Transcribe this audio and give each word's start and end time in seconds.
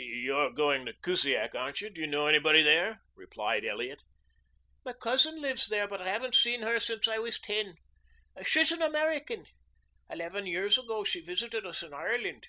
"You're 0.00 0.50
going 0.50 0.86
to 0.86 0.92
Kusiak, 0.92 1.56
aren't 1.56 1.80
you? 1.80 1.90
Do 1.90 2.00
you 2.00 2.06
know 2.06 2.28
anybody 2.28 2.62
there?" 2.62 3.00
replied 3.16 3.64
Elliot. 3.64 4.04
"My 4.84 4.92
cousin 4.92 5.40
lives 5.40 5.66
there, 5.66 5.88
but 5.88 6.00
I 6.00 6.06
haven't 6.08 6.36
seen 6.36 6.62
her 6.62 6.78
since 6.78 7.08
I 7.08 7.18
was 7.18 7.40
ten. 7.40 7.74
She's 8.46 8.70
an 8.70 8.80
American. 8.80 9.46
Eleven 10.08 10.46
years 10.46 10.78
ago 10.78 11.02
she 11.02 11.20
visited 11.20 11.66
us 11.66 11.82
in 11.82 11.92
Ireland." 11.92 12.46